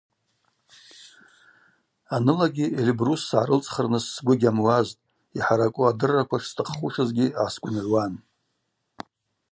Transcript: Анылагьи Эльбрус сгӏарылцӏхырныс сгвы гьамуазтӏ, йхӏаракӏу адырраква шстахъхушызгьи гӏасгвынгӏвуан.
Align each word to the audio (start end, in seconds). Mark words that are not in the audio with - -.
Анылагьи 2.15 2.67
Эльбрус 2.79 3.21
сгӏарылцӏхырныс 3.29 4.05
сгвы 4.15 4.33
гьамуазтӏ, 4.39 5.03
йхӏаракӏу 5.37 5.87
адырраква 5.89 6.37
шстахъхушызгьи 6.43 7.27
гӏасгвынгӏвуан. 7.33 8.13